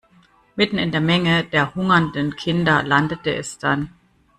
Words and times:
Mitten 0.55 0.79
in 0.79 0.91
der 0.91 0.99
Menge 0.99 1.43
der 1.43 1.75
hungernden 1.75 2.35
Kinder 2.35 2.81
landete 2.81 3.35
es 3.35 3.59
dann. 3.59 3.93